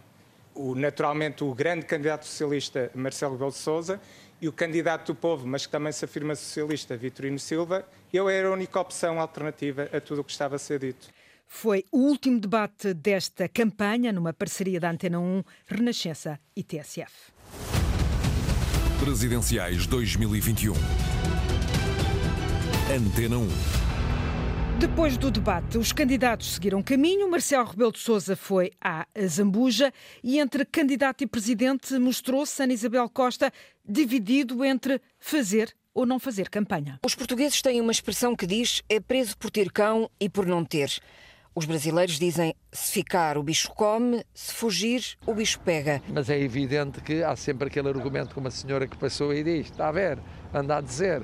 o, 0.59 0.75
naturalmente 0.75 1.41
o 1.43 1.53
grande 1.55 1.85
candidato 1.85 2.25
socialista 2.25 2.91
Marcelo 2.93 3.33
Rebelo 3.33 3.51
de 3.51 3.57
Sousa 3.57 4.01
e 4.41 4.47
o 4.47 4.51
candidato 4.51 5.13
do 5.13 5.15
povo, 5.15 5.47
mas 5.47 5.65
que 5.65 5.71
também 5.71 5.91
se 5.91 6.03
afirma 6.03 6.35
socialista, 6.35 6.97
Vitorino 6.97 7.39
Silva, 7.39 7.87
eu 8.11 8.29
era 8.29 8.49
a 8.49 8.51
única 8.51 8.79
opção 8.79 9.19
alternativa 9.19 9.89
a 9.93 10.01
tudo 10.01 10.19
o 10.21 10.23
que 10.23 10.31
estava 10.31 10.57
a 10.57 10.59
ser 10.59 10.79
dito. 10.79 11.07
Foi 11.47 11.85
o 11.91 11.99
último 11.99 12.39
debate 12.39 12.93
desta 12.93 13.47
campanha, 13.47 14.11
numa 14.11 14.33
parceria 14.33 14.79
da 14.79 14.91
Antena 14.91 15.19
1, 15.19 15.43
Renascença 15.65 16.39
e 16.55 16.63
TSF. 16.63 17.31
Presidenciais 18.99 19.87
2021. 19.87 20.73
Antena 22.93 23.37
1. 23.37 23.78
Depois 24.79 25.17
do 25.17 25.29
debate, 25.29 25.77
os 25.77 25.91
candidatos 25.91 26.53
seguiram 26.53 26.81
caminho. 26.81 27.29
Marcelo 27.29 27.65
Rebelo 27.65 27.91
de 27.91 27.99
Sousa 27.99 28.33
foi 28.33 28.71
à 28.79 29.05
Zambuja 29.27 29.91
e 30.23 30.39
entre 30.39 30.63
candidato 30.63 31.21
e 31.21 31.27
presidente 31.27 31.99
mostrou-se 31.99 32.63
Ana 32.63 32.71
Isabel 32.71 33.09
Costa 33.09 33.51
dividido 33.85 34.63
entre 34.63 35.01
fazer 35.19 35.75
ou 35.93 36.05
não 36.05 36.17
fazer 36.17 36.47
campanha. 36.47 36.97
Os 37.05 37.13
portugueses 37.13 37.61
têm 37.61 37.81
uma 37.81 37.91
expressão 37.91 38.33
que 38.33 38.47
diz 38.47 38.81
é 38.87 39.01
preso 39.01 39.37
por 39.37 39.51
ter 39.51 39.69
cão 39.69 40.09
e 40.17 40.29
por 40.29 40.45
não 40.45 40.63
ter. 40.63 40.89
Os 41.53 41.65
brasileiros 41.65 42.17
dizem 42.17 42.55
se 42.71 42.93
ficar 42.93 43.37
o 43.37 43.43
bicho 43.43 43.69
come, 43.71 44.23
se 44.33 44.53
fugir 44.53 45.17
o 45.25 45.33
bicho 45.33 45.59
pega. 45.59 46.01
Mas 46.07 46.29
é 46.29 46.39
evidente 46.39 47.01
que 47.01 47.21
há 47.21 47.35
sempre 47.35 47.67
aquele 47.67 47.89
argumento 47.89 48.33
como 48.33 48.47
a 48.47 48.51
senhora 48.51 48.87
que 48.87 48.95
passou 48.95 49.33
e 49.33 49.43
diz, 49.43 49.65
está 49.65 49.89
a 49.89 49.91
ver, 49.91 50.19
anda 50.53 50.77
a 50.77 50.81
dizer 50.81 51.21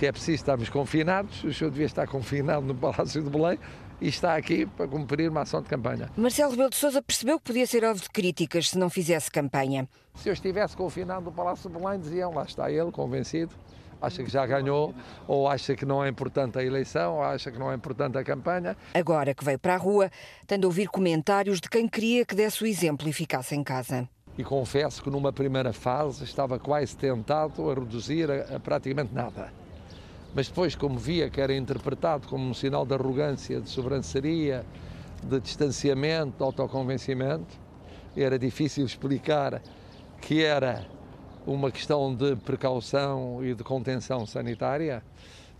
que 0.00 0.06
é 0.06 0.12
preciso 0.12 0.36
estarmos 0.36 0.70
confinados, 0.70 1.44
o 1.44 1.52
senhor 1.52 1.68
devia 1.68 1.84
estar 1.84 2.06
confinado 2.06 2.62
no 2.64 2.74
Palácio 2.74 3.22
de 3.22 3.28
Belém 3.28 3.58
e 4.00 4.08
está 4.08 4.34
aqui 4.34 4.64
para 4.64 4.88
cumprir 4.88 5.28
uma 5.28 5.42
ação 5.42 5.60
de 5.60 5.68
campanha. 5.68 6.08
Marcelo 6.16 6.52
Rebelo 6.52 6.70
de 6.70 6.76
Sousa 6.76 7.02
percebeu 7.02 7.38
que 7.38 7.44
podia 7.44 7.66
ser 7.66 7.84
alvo 7.84 8.00
de 8.00 8.08
críticas 8.08 8.70
se 8.70 8.78
não 8.78 8.88
fizesse 8.88 9.30
campanha. 9.30 9.86
Se 10.14 10.30
eu 10.30 10.32
estivesse 10.32 10.74
confinado 10.74 11.26
no 11.26 11.32
Palácio 11.32 11.68
de 11.68 11.78
Belém, 11.78 12.00
diziam, 12.00 12.32
lá 12.32 12.44
está 12.44 12.70
ele, 12.70 12.90
convencido, 12.90 13.54
acha 14.00 14.24
que 14.24 14.30
já 14.30 14.46
ganhou, 14.46 14.94
ou 15.28 15.46
acha 15.46 15.76
que 15.76 15.84
não 15.84 16.02
é 16.02 16.08
importante 16.08 16.58
a 16.58 16.64
eleição, 16.64 17.16
ou 17.16 17.22
acha 17.22 17.52
que 17.52 17.58
não 17.58 17.70
é 17.70 17.74
importante 17.74 18.16
a 18.16 18.24
campanha. 18.24 18.78
Agora 18.94 19.34
que 19.34 19.44
veio 19.44 19.58
para 19.58 19.74
a 19.74 19.78
rua, 19.78 20.10
tendo 20.46 20.64
a 20.64 20.68
ouvir 20.68 20.88
comentários 20.88 21.60
de 21.60 21.68
quem 21.68 21.86
queria 21.86 22.24
que 22.24 22.34
desse 22.34 22.64
o 22.64 22.66
exemplo 22.66 23.06
e 23.06 23.12
ficasse 23.12 23.54
em 23.54 23.62
casa. 23.62 24.08
E 24.38 24.42
confesso 24.42 25.02
que 25.02 25.10
numa 25.10 25.30
primeira 25.30 25.74
fase 25.74 26.24
estava 26.24 26.58
quase 26.58 26.96
tentado 26.96 27.70
a 27.70 27.74
reduzir 27.74 28.30
a, 28.30 28.56
a 28.56 28.60
praticamente 28.60 29.12
nada 29.12 29.59
mas 30.34 30.48
depois, 30.48 30.74
como 30.74 30.98
via 30.98 31.28
que 31.28 31.40
era 31.40 31.54
interpretado 31.54 32.28
como 32.28 32.48
um 32.48 32.54
sinal 32.54 32.86
de 32.86 32.94
arrogância, 32.94 33.60
de 33.60 33.68
sobranceria, 33.68 34.64
de 35.22 35.40
distanciamento, 35.40 36.38
de 36.38 36.42
autoconvencimento, 36.42 37.58
era 38.16 38.38
difícil 38.38 38.84
explicar 38.84 39.60
que 40.20 40.42
era 40.42 40.86
uma 41.46 41.70
questão 41.70 42.14
de 42.14 42.36
precaução 42.36 43.44
e 43.44 43.54
de 43.54 43.64
contenção 43.64 44.26
sanitária, 44.26 45.02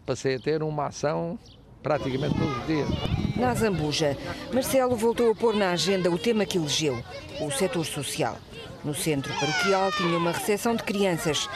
passei 0.05 0.37
a 0.37 0.39
ter 0.39 0.63
uma 0.63 0.87
ação 0.87 1.39
praticamente 1.83 2.39
todos 2.39 2.57
os 2.59 2.67
dias. 2.67 2.89
Na 3.37 3.55
Zambuja, 3.55 4.17
Marcelo 4.53 4.97
voltou 4.97 5.31
a 5.31 5.35
pôr 5.35 5.55
na 5.55 5.71
agenda 5.71 6.11
o 6.11 6.19
tema 6.19 6.45
que 6.45 6.59
elegeu, 6.59 7.03
o 7.41 7.51
setor 7.51 7.85
social. 7.87 8.37
No 8.83 8.95
centro 8.95 9.33
paroquial 9.35 9.93
tinha 9.93 10.17
uma 10.17 10.33
recepção 10.33 10.75
de 10.75 10.83
crianças, 10.83 11.49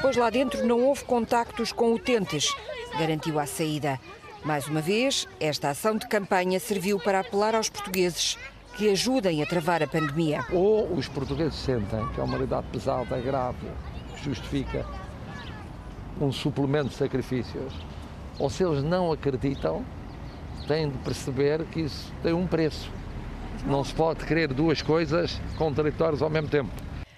pois 0.00 0.16
lá 0.16 0.30
dentro 0.30 0.66
não 0.66 0.80
houve 0.80 1.04
contactos 1.04 1.70
com 1.70 1.92
utentes, 1.92 2.52
garantiu 2.98 3.38
à 3.38 3.46
saída. 3.46 4.00
Mais 4.44 4.66
uma 4.66 4.80
vez, 4.80 5.28
esta 5.38 5.70
ação 5.70 5.96
de 5.96 6.08
campanha 6.08 6.58
serviu 6.58 6.98
para 6.98 7.20
apelar 7.20 7.54
aos 7.54 7.68
portugueses 7.68 8.36
que 8.76 8.90
ajudem 8.90 9.40
a 9.40 9.46
travar 9.46 9.80
a 9.80 9.86
pandemia. 9.86 10.44
Ou 10.50 10.92
os 10.92 11.06
portugueses 11.06 11.54
sentem 11.54 12.04
que 12.08 12.20
é 12.20 12.24
uma 12.24 12.32
realidade 12.32 12.66
pesada, 12.72 13.20
grave, 13.20 13.68
que 14.16 14.24
justifica 14.24 14.84
um 16.20 16.32
suplemento 16.32 16.88
de 16.88 16.96
sacrifícios, 16.96 17.72
ou 18.40 18.50
se 18.50 18.64
eles 18.64 18.82
não 18.82 19.12
acreditam, 19.12 19.84
têm 20.66 20.90
de 20.90 20.98
perceber 20.98 21.64
que 21.66 21.82
isso 21.82 22.12
tem 22.24 22.32
um 22.32 22.46
preço. 22.46 22.90
Não 23.66 23.84
se 23.84 23.94
pode 23.94 24.24
querer 24.24 24.52
duas 24.52 24.82
coisas 24.82 25.40
contraditórias 25.56 26.20
ao 26.20 26.28
mesmo 26.28 26.48
tempo. 26.48 26.70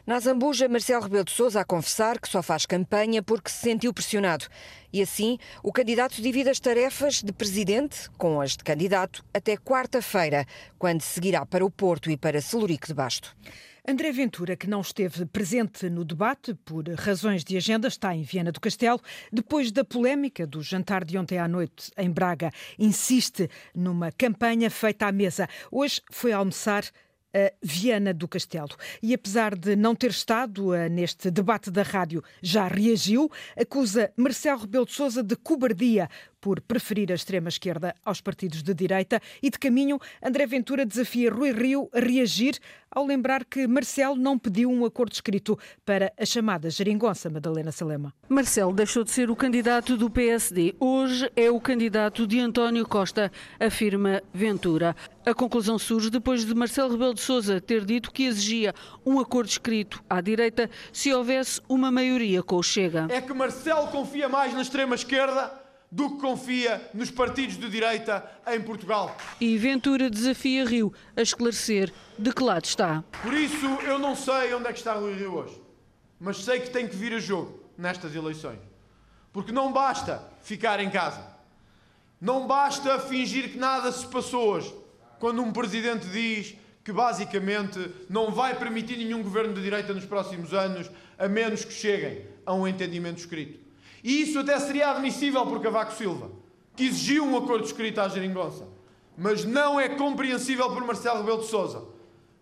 Na 0.07 0.21
Zambuja, 0.21 0.69
Marcelo 0.69 1.03
Rebelo 1.03 1.25
de 1.25 1.31
Sousa 1.31 1.63
a 1.63 1.65
confessar 1.65 2.21
que 2.21 2.29
só 2.29 2.43
faz 2.43 2.67
campanha 2.67 3.23
porque 3.23 3.51
se 3.51 3.57
sentiu 3.57 3.91
pressionado. 3.95 4.45
E 4.93 5.01
assim, 5.01 5.39
o 5.63 5.73
candidato 5.73 6.21
divide 6.21 6.51
as 6.51 6.61
tarefas 6.61 7.23
de 7.23 7.33
presidente 7.33 8.11
com 8.19 8.39
as 8.39 8.51
de 8.51 8.63
candidato 8.63 9.25
até 9.33 9.57
quarta-feira, 9.57 10.45
quando 10.79 11.01
seguirá 11.01 11.47
para 11.47 11.65
o 11.65 11.71
Porto 11.71 12.11
e 12.11 12.19
para 12.19 12.43
Celurico 12.43 12.87
de 12.87 12.93
Basto. 12.93 13.35
André 13.87 14.13
Ventura, 14.13 14.57
que 14.57 14.67
não 14.67 14.81
esteve 14.81 15.27
presente 15.27 15.91
no 15.91 16.07
debate 16.07 16.55
por 16.65 16.89
razões 16.95 17.45
de 17.45 17.55
agenda, 17.55 17.87
está 17.87 18.17
em 18.17 18.23
Viena 18.23 18.51
do 18.51 18.59
Castelo. 18.59 18.99
Depois 19.31 19.71
da 19.71 19.85
polémica 19.85 20.47
do 20.47 20.63
jantar 20.63 21.05
de 21.05 21.19
ontem 21.19 21.37
à 21.37 21.47
noite 21.47 21.93
em 21.99 22.11
Braga, 22.11 22.51
insiste 22.79 23.47
numa 23.75 24.11
campanha 24.11 24.71
feita 24.71 25.07
à 25.07 25.13
mesa. 25.13 25.47
Hoje 25.71 26.01
foi 26.11 26.33
almoçar 26.33 26.83
a 27.35 27.53
Viana 27.61 28.15
do 28.15 28.27
Castelo. 28.27 28.75
E 29.03 29.13
apesar 29.13 29.55
de 29.55 29.75
não 29.77 29.95
ter 29.95 30.11
estado 30.11 30.69
uh, 30.69 30.89
neste 30.89 31.31
debate 31.31 31.71
da 31.71 31.83
rádio, 31.83 32.23
já 32.41 32.69
reagiu, 32.69 33.31
acusa 33.55 34.13
Marcelo 34.17 34.61
Rebelo 34.61 34.87
de 34.87 34.93
Sousa 34.93 35.23
de 35.23 35.37
cobardia 35.37 36.09
por 36.45 36.61
preferir 36.61 37.11
a 37.11 37.15
extrema-esquerda 37.15 37.95
aos 38.05 38.21
partidos 38.21 38.63
de 38.63 38.75
direita 38.75 39.19
e 39.43 39.49
de 39.49 39.59
caminho, 39.59 39.99
André 40.23 40.45
Ventura 40.47 40.85
desafia 40.85 41.33
Rui 41.33 41.53
Rio 41.53 41.89
a 41.91 41.99
reagir 41.99 42.59
ao 42.91 43.07
lembrar 43.07 43.47
que 43.47 43.67
Marcelo 43.67 44.15
não 44.15 44.39
pediu 44.39 44.71
um 44.71 44.85
acordo 44.85 45.15
escrito 45.15 45.59
para 45.87 46.13
a 46.21 46.27
chamada 46.27 46.69
geringonça 46.69 47.31
Madalena 47.31 47.73
Salema. 47.73 48.13
Marcelo 48.29 48.75
deixou 48.75 49.03
de 49.03 49.11
ser 49.11 49.31
o 49.31 49.35
candidato 49.35 49.97
do 49.97 50.11
PSD. 50.11 50.75
Hoje 50.79 51.33
é 51.35 51.51
o 51.51 51.59
candidato 51.59 52.27
de 52.27 52.39
António 52.39 52.87
Costa, 52.87 53.33
afirma 53.59 54.23
Ventura. 54.31 54.95
A 55.25 55.33
conclusão 55.33 55.79
surge 55.79 56.11
depois 56.11 56.45
de 56.45 56.55
Marcelo 56.55 56.91
Rebelo 56.91 57.15
de 57.15 57.23
Sousa 57.23 57.59
ter 57.59 57.87
dito 57.87 58.13
que 58.13 58.25
exigia 58.25 58.75
um 59.05 59.19
acordo 59.19 59.49
escrito 59.49 60.05
à 60.11 60.21
direita 60.21 60.69
se 60.93 61.11
houvesse 61.11 61.59
uma 61.67 61.91
maioria 61.91 62.43
com 62.43 62.57
o 62.57 62.63
Chega. 62.63 63.07
É 63.09 63.23
que 63.23 63.33
Marcelo 63.33 63.89
confia 63.89 64.29
mais 64.29 64.53
na 64.53 64.61
extrema-esquerda 64.61 65.64
do 65.95 66.11
que 66.11 66.21
confia 66.21 66.91
nos 66.93 67.09
partidos 67.09 67.57
de 67.57 67.71
direita 67.71 68.29
em 68.49 68.61
Portugal. 68.61 69.17
E 69.41 69.57
Ventura 69.57 70.11
desafia 70.11 70.65
Rio 70.65 70.93
a 71.17 71.23
esclarecer 71.23 71.93
de 72.19 72.33
que 72.33 72.43
lado 72.43 72.65
está. 72.65 73.05
Por 73.23 73.33
isso, 73.33 73.65
eu 73.87 73.97
não 73.97 74.17
sei 74.17 74.53
onde 74.55 74.67
é 74.67 74.73
que 74.73 74.81
está 74.81 74.95
Rui 74.95 75.15
Rio 75.15 75.35
hoje, 75.35 75.63
mas 76.19 76.39
sei 76.39 76.59
que 76.59 76.71
tem 76.71 76.89
que 76.89 76.97
vir 76.97 77.15
a 77.15 77.21
jogo 77.21 77.61
nestas 77.79 78.13
eleições. 78.13 78.59
Porque 79.33 79.53
não 79.53 79.73
basta 79.73 80.21
ficar 80.43 80.81
em 80.81 80.91
casa. 80.91 81.25
Não 82.21 82.45
basta 82.45 82.99
fingir 82.99 83.53
que 83.53 83.59
nada 83.59 83.93
se 83.93 84.05
passou 84.09 84.49
hoje. 84.49 84.75
Quando 85.21 85.43
um 85.43 85.53
presidente 85.53 86.09
diz 86.09 86.57
que 86.83 86.93
basicamente 86.93 87.79
não 88.11 88.33
vai 88.33 88.59
permitir 88.59 88.97
nenhum 88.97 89.23
governo 89.23 89.55
de 89.55 89.63
direita 89.63 89.95
nos 89.95 90.05
próximos 90.05 90.53
anos, 90.53 90.91
a 91.17 91.29
menos 91.29 91.65
que 91.65 91.73
cheguem 91.73 92.27
a 92.45 92.53
um 92.53 92.67
entendimento 92.67 93.19
escrito. 93.19 93.64
E 94.05 94.21
isso 94.21 94.39
até 94.39 94.61
seria 94.61 94.91
admissível 94.91 95.47
por 95.47 95.63
Cavaco 95.63 95.95
Silva, 95.95 96.31
que 96.77 96.85
exigiu 96.85 97.25
um 97.25 97.39
acordo 97.39 97.65
escrito 97.65 98.03
à 98.03 98.09
geringonça. 98.09 98.69
Mas 99.17 99.47
não 99.47 99.81
é 99.81 99.89
compreensível 99.89 100.71
por 100.71 100.85
Marcelo 100.85 101.21
Rebelo 101.21 101.41
de 101.41 101.47
Sousa, 101.47 101.83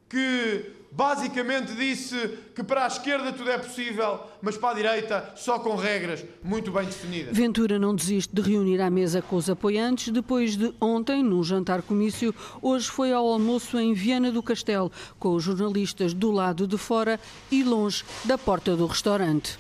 que 0.09 0.73
basicamente 0.91 1.73
disse 1.75 2.37
que 2.55 2.65
para 2.65 2.85
a 2.85 2.87
esquerda 2.89 3.33
tudo 3.33 3.51
é 3.51 3.59
possível, 3.59 4.21
mas 4.43 4.57
para 4.57 4.71
a 4.71 4.75
direita 4.75 5.33
só 5.37 5.59
com 5.59 5.77
regras 5.77 6.25
muito 6.43 6.73
bem 6.73 6.85
definidas. 6.85 7.37
Ventura 7.37 7.79
não 7.79 7.95
desiste 7.95 8.35
de 8.35 8.43
reunir 8.43 8.81
à 8.81 8.91
mesa 8.91 9.23
com 9.23 9.37
os 9.37 9.49
apoiantes. 9.49 10.13
Depois 10.13 10.57
de 10.57 10.75
ontem, 10.81 11.23
num 11.23 11.45
jantar-comício, 11.45 12.35
hoje 12.61 12.91
foi 12.91 13.13
ao 13.13 13.27
almoço 13.27 13.79
em 13.79 13.95
Viana 13.95 14.33
do 14.33 14.43
Castelo, 14.43 14.91
com 15.19 15.35
os 15.35 15.45
jornalistas 15.45 16.13
do 16.13 16.33
lado 16.33 16.67
de 16.67 16.77
fora 16.77 17.21
e 17.51 17.63
longe 17.63 18.05
da 18.25 18.37
porta 18.37 18.77
do 18.77 18.87
restaurante. 18.87 19.57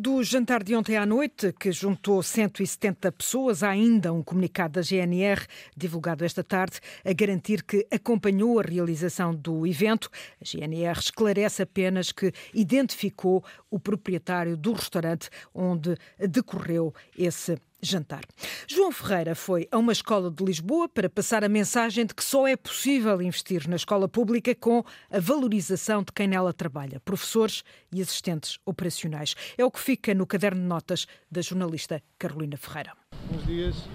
Do 0.00 0.22
jantar 0.22 0.62
de 0.62 0.76
ontem 0.76 0.96
à 0.96 1.04
noite, 1.04 1.52
que 1.58 1.72
juntou 1.72 2.22
170 2.22 3.10
pessoas, 3.10 3.64
há 3.64 3.70
ainda 3.70 4.12
um 4.12 4.22
comunicado 4.22 4.74
da 4.74 4.80
GNR, 4.80 5.44
divulgado 5.76 6.24
esta 6.24 6.44
tarde, 6.44 6.78
a 7.04 7.12
garantir 7.12 7.64
que 7.64 7.84
acompanhou 7.90 8.60
a 8.60 8.62
realização 8.62 9.34
do 9.34 9.66
evento. 9.66 10.08
A 10.40 10.44
GNR 10.44 11.00
esclarece 11.00 11.62
apenas 11.62 12.12
que 12.12 12.32
identificou 12.54 13.44
o 13.68 13.80
proprietário 13.80 14.56
do 14.56 14.72
restaurante 14.72 15.30
onde 15.52 15.96
decorreu 16.16 16.94
esse 17.18 17.58
jantar. 17.80 18.22
João 18.66 18.90
Ferreira 18.92 19.34
foi 19.34 19.68
a 19.70 19.78
uma 19.78 19.92
escola 19.92 20.30
de 20.30 20.44
Lisboa 20.44 20.88
para 20.88 21.08
passar 21.08 21.44
a 21.44 21.48
mensagem 21.48 22.04
de 22.04 22.14
que 22.14 22.24
só 22.24 22.46
é 22.46 22.56
possível 22.56 23.20
investir 23.22 23.68
na 23.68 23.76
escola 23.76 24.08
pública 24.08 24.54
com 24.54 24.84
a 25.10 25.20
valorização 25.20 26.02
de 26.02 26.12
quem 26.12 26.28
nela 26.28 26.52
trabalha, 26.52 27.00
professores 27.00 27.62
e 27.92 28.02
assistentes 28.02 28.58
operacionais. 28.64 29.34
É 29.56 29.64
o 29.64 29.70
que 29.70 29.80
fica 29.80 30.14
no 30.14 30.26
caderno 30.26 30.60
de 30.60 30.66
notas 30.66 31.06
da 31.30 31.40
jornalista 31.40 32.02
Carolina 32.18 32.56
Ferreira. 32.56 32.92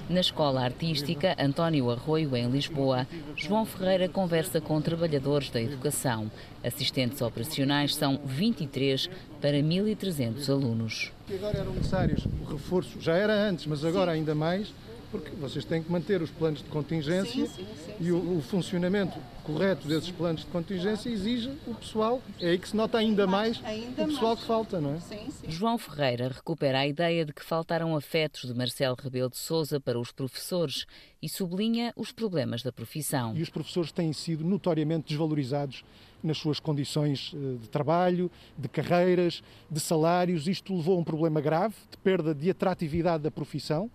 Na 0.10 0.20
Escola 0.20 0.62
Artística 0.62 1.36
António 1.39 1.91
Arroio, 1.91 2.36
em 2.36 2.50
Lisboa, 2.50 3.08
João 3.36 3.65
Ferreira 3.65 4.10
conversa 4.10 4.60
com 4.60 4.82
trabalhadores 4.82 5.51
da 5.51 5.62
educação. 5.62 6.32
Assistentes 6.63 7.22
operacionais 7.22 7.93
são 7.93 8.20
23 8.25 9.10
para 9.39 9.58
1.300 9.58 10.50
alunos. 10.50 11.12
Agora 11.32 11.60
eram 11.60 11.74
necessários 11.74 12.25
o 12.25 12.46
reforço, 12.46 13.00
já 13.00 13.15
era 13.15 13.34
antes, 13.34 13.67
mas 13.67 13.86
agora 13.86 14.12
ainda 14.12 14.34
mais, 14.34 14.74
porque 15.13 15.29
vocês 15.36 15.63
têm 15.63 15.84
que 15.84 15.91
manter 15.91 16.24
os 16.24 16.32
planos 16.32 16.63
de 16.63 16.70
contingência 16.72 17.46
sim, 17.46 17.46
sim, 17.46 17.67
sim, 17.86 17.93
e 18.00 18.12
o, 18.12 18.38
o, 18.39 18.41
funcionamento 18.41 19.20
correto 19.43 19.88
desses 19.88 20.10
planos 20.10 20.41
de 20.41 20.48
contingência 20.48 21.08
exige 21.08 21.51
o 21.67 21.75
pessoal. 21.75 22.20
É 22.39 22.50
aí 22.50 22.58
que 22.58 22.67
se 22.67 22.75
nota 22.75 22.98
ainda 22.98 23.27
mais 23.27 23.62
ainda 23.63 24.05
o 24.05 24.08
pessoal 24.08 24.29
mais. 24.29 24.39
que 24.39 24.48
falta, 24.48 24.82
não 24.82 24.96
é? 24.96 25.00
João 25.48 25.77
Ferreira 25.77 26.29
recupera 26.29 26.79
a 26.79 26.88
ideia 26.88 27.24
de 27.24 27.32
que 27.32 27.46
faltaram 27.46 27.96
afetos 27.96 28.48
de 28.50 28.55
Marcelo 28.55 28.98
Rebelo 29.00 29.29
de 29.29 29.38
Sousa 29.38 29.79
para 29.79 30.00
os 30.00 30.12
professores 30.12 30.88
e 31.22 31.29
sublinha 31.29 31.93
os 31.96 32.12
problemas 32.12 32.63
da 32.63 32.72
profissão. 32.72 33.38
E 33.38 33.43
os 33.43 33.51
professores 33.51 33.91
têm 33.91 34.12
sido 34.13 34.43
notoriamente 34.43 35.10
desvalorizados 35.10 35.86
nas 36.24 36.39
suas 36.39 36.60
condições 36.60 37.36
eh, 37.36 37.58
de 37.62 37.70
trabalho, 37.70 38.32
de 38.58 38.67
carreiras, 38.67 39.43
de 39.70 39.79
salários. 39.79 40.48
Isto 40.48 40.75
levou 40.75 40.98
a 40.98 41.00
um 41.00 41.03
problema 41.03 41.39
grave 41.39 41.75
de 41.91 41.98
perda 41.98 42.34
de 42.34 42.50
atratividade 42.50 43.22
da 43.22 43.29
profissão 43.29 43.91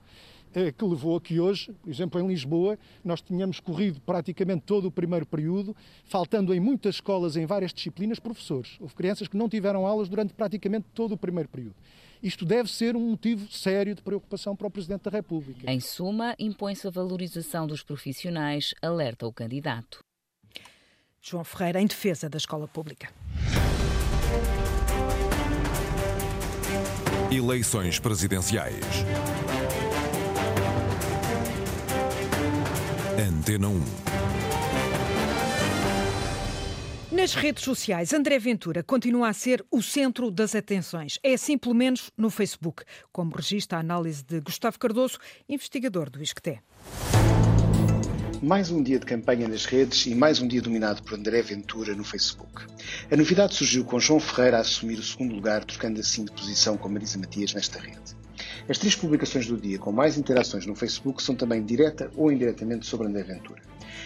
que 0.76 0.84
levou 0.84 1.16
a 1.16 1.20
que 1.20 1.38
hoje, 1.38 1.72
por 1.82 1.90
exemplo, 1.90 2.20
em 2.20 2.26
Lisboa, 2.26 2.78
nós 3.04 3.20
tínhamos 3.20 3.60
corrido 3.60 4.00
praticamente 4.00 4.62
todo 4.64 4.86
o 4.86 4.90
primeiro 4.90 5.26
período, 5.26 5.76
faltando 6.04 6.54
em 6.54 6.60
muitas 6.60 6.96
escolas, 6.96 7.36
em 7.36 7.46
várias 7.46 7.72
disciplinas, 7.72 8.18
professores. 8.18 8.76
Houve 8.80 8.94
crianças 8.94 9.28
que 9.28 9.36
não 9.36 9.48
tiveram 9.48 9.86
aulas 9.86 10.08
durante 10.08 10.32
praticamente 10.34 10.86
todo 10.94 11.12
o 11.12 11.16
primeiro 11.16 11.48
período. 11.48 11.76
Isto 12.22 12.44
deve 12.44 12.70
ser 12.70 12.96
um 12.96 13.10
motivo 13.10 13.50
sério 13.50 13.94
de 13.94 14.02
preocupação 14.02 14.56
para 14.56 14.66
o 14.66 14.70
Presidente 14.70 15.02
da 15.02 15.10
República. 15.10 15.70
Em 15.70 15.78
suma, 15.78 16.34
impõe-se 16.38 16.86
a 16.86 16.90
valorização 16.90 17.66
dos 17.66 17.82
profissionais, 17.82 18.74
alerta 18.82 19.26
o 19.26 19.32
candidato. 19.32 20.00
João 21.20 21.44
Ferreira, 21.44 21.80
em 21.80 21.86
defesa 21.86 22.28
da 22.28 22.38
escola 22.38 22.66
pública. 22.66 23.08
Eleições 27.30 28.00
presidenciais. 28.00 29.04
Antena 33.18 33.66
1. 33.66 33.82
Nas 37.10 37.34
redes 37.34 37.64
sociais, 37.64 38.12
André 38.12 38.38
Ventura 38.38 38.84
continua 38.84 39.28
a 39.28 39.32
ser 39.32 39.66
o 39.72 39.82
centro 39.82 40.30
das 40.30 40.54
atenções. 40.54 41.18
É 41.20 41.34
assim, 41.34 41.58
pelo 41.58 41.74
menos, 41.74 42.12
no 42.16 42.30
Facebook, 42.30 42.84
como 43.10 43.34
registra 43.34 43.78
a 43.78 43.80
análise 43.80 44.22
de 44.22 44.38
Gustavo 44.38 44.78
Cardoso, 44.78 45.18
investigador 45.48 46.08
do 46.10 46.22
ISCTE. 46.22 46.60
Mais 48.40 48.70
um 48.70 48.80
dia 48.80 49.00
de 49.00 49.06
campanha 49.06 49.48
nas 49.48 49.64
redes 49.64 50.06
e 50.06 50.14
mais 50.14 50.40
um 50.40 50.46
dia 50.46 50.62
dominado 50.62 51.02
por 51.02 51.14
André 51.14 51.42
Ventura 51.42 51.96
no 51.96 52.04
Facebook. 52.04 52.66
A 53.10 53.16
novidade 53.16 53.56
surgiu 53.56 53.84
com 53.84 53.98
João 53.98 54.20
Ferreira 54.20 54.58
a 54.58 54.60
assumir 54.60 54.96
o 54.96 55.02
segundo 55.02 55.34
lugar, 55.34 55.64
trocando 55.64 55.98
assim 55.98 56.24
de 56.24 56.30
posição 56.30 56.76
com 56.76 56.88
Marisa 56.88 57.18
Matias 57.18 57.52
nesta 57.52 57.80
rede. 57.80 58.17
As 58.68 58.76
três 58.76 58.94
publicações 58.94 59.46
do 59.46 59.56
dia 59.56 59.78
com 59.78 59.90
mais 59.90 60.18
interações 60.18 60.66
no 60.66 60.74
Facebook 60.74 61.22
são 61.22 61.34
também 61.34 61.64
direta 61.64 62.10
ou 62.14 62.30
indiretamente 62.30 62.84
sobre 62.84 63.06
André 63.06 63.22
Ventura. 63.22 63.62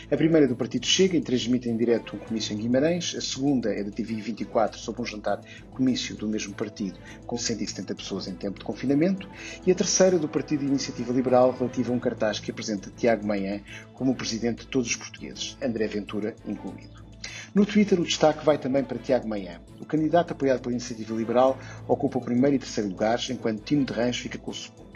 A 0.08 0.16
primeira 0.16 0.46
é 0.46 0.48
do 0.48 0.54
Partido 0.54 0.86
Chega 0.86 1.16
e 1.16 1.20
transmite 1.20 1.68
em 1.68 1.76
direto 1.76 2.14
um 2.14 2.18
comício 2.20 2.54
em 2.54 2.58
Guimarães. 2.58 3.12
A 3.18 3.20
segunda 3.20 3.74
é 3.74 3.82
da 3.82 3.90
TV 3.90 4.14
24 4.14 4.78
sobre 4.78 5.02
um 5.02 5.04
jantar 5.04 5.40
comício 5.72 6.14
do 6.14 6.28
mesmo 6.28 6.54
partido 6.54 6.96
com 7.26 7.36
170 7.36 7.92
pessoas 7.96 8.28
em 8.28 8.34
tempo 8.34 8.60
de 8.60 8.64
confinamento. 8.64 9.28
E 9.66 9.72
a 9.72 9.74
terceira 9.74 10.16
do 10.16 10.28
Partido 10.28 10.64
Iniciativa 10.64 11.12
Liberal 11.12 11.50
relativa 11.50 11.92
a 11.92 11.96
um 11.96 11.98
cartaz 11.98 12.38
que 12.38 12.52
apresenta 12.52 12.92
Tiago 12.96 13.26
Manhã 13.26 13.60
como 13.92 14.14
presidente 14.14 14.60
de 14.60 14.68
todos 14.68 14.90
os 14.90 14.94
portugueses, 14.96 15.56
André 15.60 15.88
Ventura 15.88 16.36
incluído. 16.46 17.11
No 17.54 17.66
Twitter, 17.66 18.00
o 18.00 18.04
destaque 18.04 18.44
vai 18.46 18.56
também 18.56 18.82
para 18.82 18.98
Tiago 18.98 19.28
Manhã. 19.28 19.60
O 19.78 19.84
candidato 19.84 20.32
apoiado 20.32 20.62
pela 20.62 20.72
Iniciativa 20.72 21.14
Liberal 21.14 21.58
ocupa 21.86 22.16
o 22.16 22.22
primeiro 22.22 22.56
e 22.56 22.58
terceiro 22.58 22.88
lugares, 22.88 23.28
enquanto 23.28 23.62
Tino 23.62 23.84
de 23.84 23.92
Rãs 23.92 24.16
fica 24.16 24.38
com 24.38 24.50
o 24.50 24.54
segundo. 24.54 24.90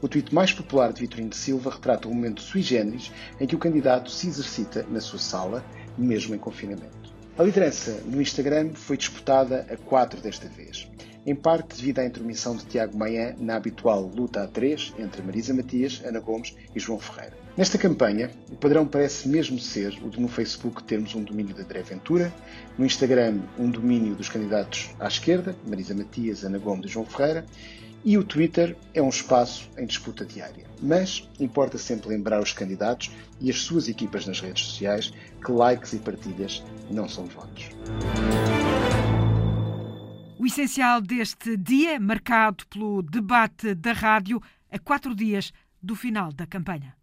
O 0.00 0.08
tweet 0.08 0.34
mais 0.34 0.52
popular 0.52 0.92
de 0.92 1.00
Vitorino 1.00 1.30
de 1.30 1.36
Silva 1.36 1.70
retrata 1.70 2.08
um 2.08 2.14
momento 2.14 2.42
sui 2.42 2.60
generis 2.60 3.12
em 3.40 3.46
que 3.46 3.54
o 3.54 3.58
candidato 3.58 4.10
se 4.10 4.26
exercita 4.26 4.84
na 4.90 5.00
sua 5.00 5.20
sala, 5.20 5.64
mesmo 5.96 6.34
em 6.34 6.38
confinamento. 6.38 7.01
A 7.38 7.42
liderança 7.42 8.02
no 8.04 8.20
Instagram 8.20 8.74
foi 8.74 8.94
disputada 8.98 9.66
a 9.70 9.76
quatro 9.76 10.20
desta 10.20 10.46
vez, 10.48 10.86
em 11.24 11.34
parte 11.34 11.74
devido 11.74 12.00
à 12.00 12.04
intromissão 12.04 12.54
de 12.54 12.66
Tiago 12.66 12.94
Maia 12.96 13.34
na 13.38 13.56
habitual 13.56 14.02
luta 14.02 14.42
a 14.42 14.46
três 14.46 14.92
entre 14.98 15.22
Marisa 15.22 15.54
Matias, 15.54 16.02
Ana 16.04 16.20
Gomes 16.20 16.54
e 16.74 16.78
João 16.78 16.98
Ferreira. 16.98 17.34
Nesta 17.56 17.78
campanha, 17.78 18.30
o 18.50 18.56
padrão 18.56 18.86
parece 18.86 19.30
mesmo 19.30 19.58
ser 19.58 19.98
o 20.04 20.10
de 20.10 20.20
no 20.20 20.28
Facebook 20.28 20.84
termos 20.84 21.14
um 21.14 21.24
domínio 21.24 21.54
de 21.54 21.62
André 21.62 21.80
Ventura, 21.80 22.30
no 22.76 22.84
Instagram 22.84 23.40
um 23.58 23.70
domínio 23.70 24.14
dos 24.14 24.28
candidatos 24.28 24.90
à 25.00 25.08
esquerda, 25.08 25.56
Marisa 25.66 25.94
Matias, 25.94 26.44
Ana 26.44 26.58
Gomes 26.58 26.84
e 26.84 26.88
João 26.88 27.06
Ferreira, 27.06 27.46
e 28.04 28.18
o 28.18 28.24
Twitter 28.24 28.76
é 28.92 29.00
um 29.00 29.08
espaço 29.08 29.70
em 29.78 29.86
disputa 29.86 30.26
diária. 30.26 30.71
Mas 30.82 31.28
importa 31.38 31.78
sempre 31.78 32.08
lembrar 32.08 32.42
os 32.42 32.52
candidatos 32.52 33.10
e 33.40 33.48
as 33.50 33.60
suas 33.60 33.88
equipas 33.88 34.26
nas 34.26 34.40
redes 34.40 34.66
sociais 34.66 35.12
que 35.44 35.52
likes 35.52 35.92
e 35.92 35.98
partilhas 35.98 36.62
não 36.90 37.08
são 37.08 37.24
votos. 37.26 37.70
O 40.38 40.44
essencial 40.44 41.00
deste 41.00 41.56
dia, 41.56 42.00
marcado 42.00 42.66
pelo 42.66 43.00
debate 43.00 43.76
da 43.76 43.92
rádio 43.92 44.42
a 44.70 44.78
quatro 44.78 45.14
dias 45.14 45.52
do 45.80 45.94
final 45.94 46.32
da 46.32 46.46
campanha. 46.46 46.96